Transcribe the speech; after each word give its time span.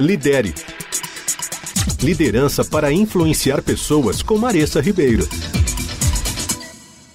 Lidere. 0.00 0.54
Liderança 2.02 2.64
para 2.64 2.90
influenciar 2.90 3.62
pessoas 3.62 4.22
com 4.22 4.38
Maressa 4.38 4.80
Ribeiro. 4.80 5.28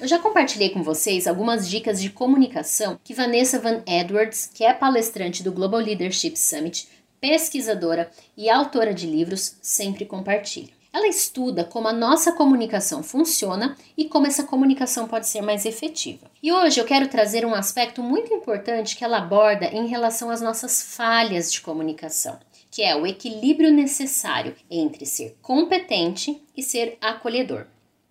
Eu 0.00 0.08
já 0.08 0.18
compartilhei 0.18 0.70
com 0.70 0.82
vocês 0.82 1.28
algumas 1.28 1.68
dicas 1.68 2.02
de 2.02 2.10
comunicação 2.10 2.98
que 3.04 3.14
Vanessa 3.14 3.60
Van 3.60 3.80
Edwards, 3.86 4.50
que 4.52 4.64
é 4.64 4.74
palestrante 4.74 5.42
do 5.42 5.52
Global 5.52 5.80
Leadership 5.80 6.36
Summit, 6.36 6.88
pesquisadora 7.20 8.10
e 8.36 8.50
autora 8.50 8.92
de 8.92 9.06
livros, 9.06 9.56
sempre 9.62 10.04
compartilha. 10.04 10.74
Ela 10.92 11.08
estuda 11.08 11.64
como 11.64 11.88
a 11.88 11.92
nossa 11.92 12.32
comunicação 12.32 13.02
funciona 13.02 13.76
e 13.96 14.04
como 14.04 14.26
essa 14.26 14.44
comunicação 14.44 15.08
pode 15.08 15.28
ser 15.28 15.42
mais 15.42 15.64
efetiva. 15.64 16.30
E 16.40 16.52
hoje 16.52 16.80
eu 16.80 16.84
quero 16.84 17.08
trazer 17.08 17.44
um 17.44 17.54
aspecto 17.54 18.00
muito 18.00 18.32
importante 18.32 18.96
que 18.96 19.04
ela 19.04 19.18
aborda 19.18 19.66
em 19.66 19.88
relação 19.88 20.30
às 20.30 20.40
nossas 20.40 20.82
falhas 20.94 21.52
de 21.52 21.60
comunicação, 21.60 22.38
que 22.74 22.82
é 22.82 22.96
o 22.96 23.06
equilíbrio 23.06 23.72
necessário 23.72 24.56
entre 24.68 25.06
ser 25.06 25.36
competente 25.40 26.42
e 26.56 26.60
ser 26.60 26.98
acolhedor. 27.00 27.66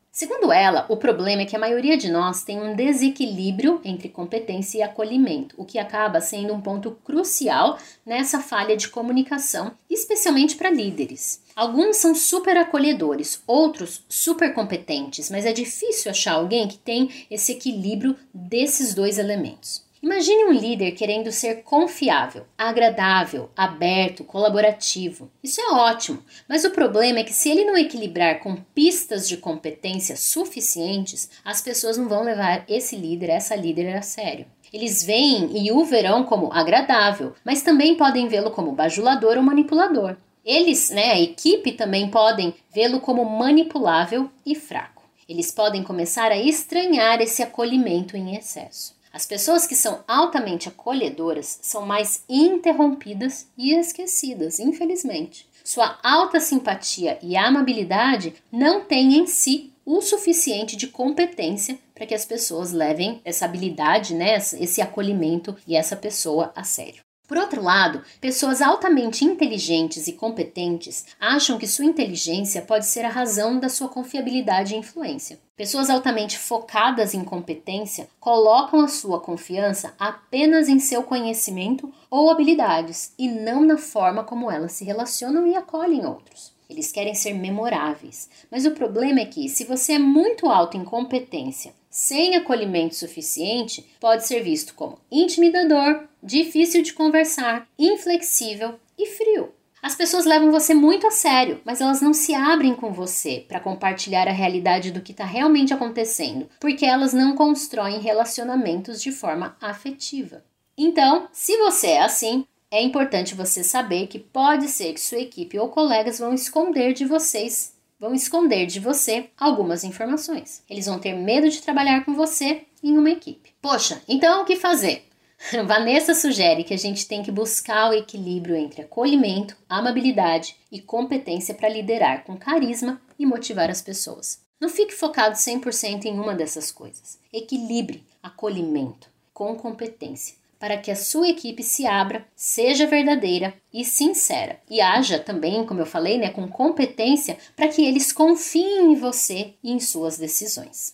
Segundo 0.10 0.54
ela, 0.54 0.86
o 0.88 0.96
problema 0.96 1.42
é 1.42 1.46
que 1.46 1.56
a 1.58 1.60
maioria 1.60 1.98
de 1.98 2.10
nós 2.10 2.46
tem 2.46 2.62
um 2.62 2.74
desequilíbrio 2.74 3.82
entre 3.84 4.08
competência 4.08 4.78
e 4.78 4.82
acolhimento, 4.82 5.54
o 5.58 5.66
que 5.66 5.78
acaba 5.78 6.22
sendo 6.22 6.54
um 6.54 6.62
ponto 6.62 6.92
crucial 7.04 7.78
nessa 8.06 8.40
falha 8.40 8.78
de 8.78 8.88
comunicação, 8.88 9.74
especialmente 9.90 10.56
para 10.56 10.70
líderes. 10.70 11.42
Alguns 11.54 11.98
são 11.98 12.16
super 12.16 12.56
acolhedores, 12.56 13.44
outros 13.46 14.06
super 14.08 14.54
competentes, 14.54 15.30
mas 15.30 15.46
é 15.46 15.52
difícil 15.52 16.10
achar 16.10 16.36
alguém 16.36 16.70
que 16.70 16.78
tem 16.78 17.10
esse 17.30 17.52
equilíbrio 17.52 18.16
desses 18.34 18.94
dois 18.94 19.18
elementos. 19.18 19.84
Imagine 20.04 20.44
um 20.44 20.52
líder 20.52 20.92
querendo 20.92 21.32
ser 21.32 21.64
confiável, 21.64 22.44
agradável, 22.58 23.50
aberto, 23.56 24.26
colaborativo. 24.26 25.32
Isso 25.42 25.62
é 25.62 25.72
ótimo, 25.72 26.22
mas 26.46 26.66
o 26.66 26.72
problema 26.72 27.20
é 27.20 27.24
que 27.24 27.32
se 27.32 27.50
ele 27.50 27.64
não 27.64 27.78
equilibrar 27.78 28.42
com 28.42 28.58
pistas 28.76 29.30
de 29.30 29.38
competência 29.38 30.18
suficientes, 30.18 31.30
as 31.46 31.62
pessoas 31.62 31.98
não 31.98 32.10
vão 32.10 32.22
levar 32.22 32.66
esse 32.68 32.98
líder, 32.98 33.30
essa 33.30 33.56
líder 33.56 33.96
a 33.96 34.02
sério. 34.02 34.46
Eles 34.74 35.06
veem 35.06 35.66
e 35.66 35.72
o 35.72 35.86
verão 35.86 36.26
como 36.26 36.52
agradável, 36.52 37.34
mas 37.46 37.62
também 37.62 37.96
podem 37.96 38.28
vê-lo 38.28 38.52
como 38.52 38.74
bajulador 38.74 39.38
ou 39.38 39.44
manipulador. 39.44 40.18
Eles, 40.44 40.90
né, 40.90 41.14
a 41.14 41.22
equipe 41.22 41.72
também 41.72 42.10
podem 42.10 42.54
vê-lo 42.76 43.00
como 43.00 43.24
manipulável 43.24 44.30
e 44.46 44.54
fraco. 44.54 45.04
Eles 45.30 45.50
podem 45.50 45.82
começar 45.82 46.30
a 46.30 46.38
estranhar 46.38 47.22
esse 47.22 47.42
acolhimento 47.42 48.18
em 48.18 48.36
excesso. 48.36 49.02
As 49.14 49.28
pessoas 49.28 49.68
que 49.68 49.76
são 49.76 50.04
altamente 50.08 50.68
acolhedoras 50.68 51.60
são 51.62 51.86
mais 51.86 52.24
interrompidas 52.28 53.48
e 53.56 53.72
esquecidas, 53.76 54.60
infelizmente. 54.60 55.48
Sua 55.64 56.00
alta 56.02 56.40
simpatia 56.40 57.20
e 57.22 57.38
amabilidade 57.38 58.34
não 58.52 58.84
têm 58.84 59.20
em 59.20 59.28
si 59.28 59.72
o 59.86 60.02
suficiente 60.02 60.76
de 60.76 60.88
competência 60.88 61.78
para 61.94 62.08
que 62.08 62.16
as 62.16 62.26
pessoas 62.26 62.72
levem 62.72 63.22
essa 63.24 63.46
habilidade, 63.46 64.16
né, 64.16 64.36
esse 64.36 64.82
acolhimento 64.82 65.56
e 65.68 65.76
essa 65.76 65.96
pessoa 65.96 66.52
a 66.56 66.64
sério. 66.64 67.03
Por 67.28 67.38
outro 67.38 67.64
lado, 67.64 68.04
pessoas 68.20 68.62
altamente 68.62 69.24
inteligentes 69.24 70.08
e 70.08 70.14
competentes 70.14 71.06
acham 71.20 71.58
que 71.58 71.66
sua 71.66 71.86
inteligência 71.86 72.62
pode 72.62 72.86
ser 72.86 73.06
a 73.06 73.10
razão 73.10 73.60
da 73.60 73.70
sua 73.70 73.88
confiabilidade 73.88 74.74
e 74.74 74.78
influência. 74.78 75.40
Pessoas 75.56 75.90
altamente 75.90 76.38
focadas 76.38 77.14
em 77.14 77.24
competência 77.24 78.10
colocam 78.20 78.82
a 78.82 78.88
sua 78.90 79.22
confiança 79.22 79.94
apenas 79.98 80.68
em 80.68 80.80
seu 80.80 81.04
conhecimento 81.04 81.94
ou 82.10 82.30
habilidades 82.30 83.14
e 83.18 83.30
não 83.30 83.66
na 83.66 83.78
forma 83.78 84.24
como 84.24 84.52
elas 84.52 84.74
se 84.74 84.84
relacionam 84.84 85.48
e 85.48 85.56
acolhem 85.56 86.06
outros. 86.06 86.52
Eles 86.74 86.92
querem 86.92 87.14
ser 87.14 87.34
memoráveis. 87.34 88.28
Mas 88.50 88.66
o 88.66 88.72
problema 88.72 89.20
é 89.20 89.26
que, 89.26 89.48
se 89.48 89.64
você 89.64 89.94
é 89.94 90.00
muito 90.00 90.50
alto 90.50 90.76
em 90.76 90.84
competência, 90.84 91.72
sem 91.88 92.36
acolhimento 92.36 92.96
suficiente, 92.96 93.86
pode 94.00 94.26
ser 94.26 94.42
visto 94.42 94.74
como 94.74 94.98
intimidador, 95.12 96.06
difícil 96.22 96.82
de 96.82 96.94
conversar, 96.94 97.68
inflexível 97.78 98.80
e 98.98 99.06
frio. 99.06 99.54
As 99.84 99.96
pessoas 99.96 100.26
levam 100.26 100.50
você 100.50 100.74
muito 100.74 101.06
a 101.06 101.12
sério, 101.12 101.62
mas 101.64 101.82
elas 101.82 102.02
não 102.02 102.14
se 102.14 102.34
abrem 102.34 102.74
com 102.74 102.92
você 102.92 103.46
para 103.48 103.60
compartilhar 103.60 104.28
a 104.28 104.32
realidade 104.32 104.90
do 104.90 105.02
que 105.02 105.12
está 105.12 105.26
realmente 105.26 105.74
acontecendo, 105.74 106.50
porque 106.60 106.86
elas 106.86 107.14
não 107.14 107.36
constroem 107.36 108.00
relacionamentos 108.00 109.00
de 109.00 109.12
forma 109.12 109.56
afetiva. 109.62 110.44
Então, 110.76 111.28
se 111.32 111.56
você 111.58 111.88
é 111.88 112.02
assim, 112.02 112.46
é 112.74 112.82
importante 112.82 113.36
você 113.36 113.64
saber 113.64 114.08
que 114.08 114.18
pode 114.18 114.68
ser 114.68 114.94
que 114.94 115.00
sua 115.00 115.20
equipe 115.20 115.60
ou 115.60 115.70
colegas 115.70 116.18
vão 116.18 116.34
esconder 116.34 116.92
de 116.92 117.06
vocês, 117.06 117.76
vão 118.00 118.16
esconder 118.16 118.66
de 118.66 118.80
você 118.80 119.30
algumas 119.40 119.84
informações. 119.84 120.64
Eles 120.68 120.88
vão 120.88 120.98
ter 120.98 121.14
medo 121.14 121.48
de 121.52 121.62
trabalhar 121.62 122.04
com 122.04 122.16
você 122.16 122.64
em 122.82 122.98
uma 122.98 123.12
equipe. 123.12 123.52
Poxa, 123.62 124.02
então 124.10 124.42
o 124.42 124.46
que 124.46 124.56
fazer? 124.56 125.08
Vanessa 125.68 126.16
sugere 126.16 126.64
que 126.64 126.74
a 126.74 126.78
gente 126.78 127.08
tem 127.08 127.22
que 127.22 127.32
buscar 127.32 127.92
o 127.92 127.94
equilíbrio 127.94 128.56
entre 128.56 128.82
acolhimento, 128.82 129.56
amabilidade 129.70 130.56
e 130.72 130.82
competência 130.82 131.54
para 131.54 131.70
liderar 131.70 132.24
com 132.24 132.36
carisma 132.36 133.00
e 133.20 133.26
motivar 133.28 133.70
as 133.70 133.84
pessoas. 133.84 134.42
Não 134.60 134.68
fique 134.68 134.96
focado 134.96 135.36
100% 135.36 136.06
em 136.06 136.20
uma 136.20 136.34
dessas 136.34 136.72
coisas. 136.72 137.20
Equilibre 137.32 138.04
acolhimento 138.24 139.12
com 139.32 139.56
competência 139.56 140.42
para 140.64 140.78
que 140.78 140.90
a 140.90 140.96
sua 140.96 141.28
equipe 141.28 141.62
se 141.62 141.86
abra, 141.86 142.26
seja 142.38 142.88
verdadeira 142.88 143.54
e 143.74 143.84
sincera. 143.84 144.62
E 144.70 144.80
haja 144.80 145.20
também, 145.20 145.66
como 145.66 145.82
eu 145.82 145.86
falei, 145.86 146.18
né, 146.18 146.30
com 146.30 146.48
competência 146.48 147.38
para 147.54 147.68
que 147.68 147.86
eles 147.86 148.14
confiem 148.14 148.94
em 148.94 148.96
você 148.96 149.56
e 149.62 149.74
em 149.74 149.80
suas 149.82 150.18
decisões. 150.18 150.94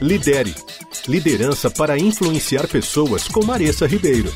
Lidere. 0.00 0.54
Liderança 1.08 1.68
para 1.68 1.98
influenciar 1.98 2.68
pessoas 2.68 3.26
com 3.26 3.44
Maressa 3.44 3.88
Ribeiro. 3.88 4.32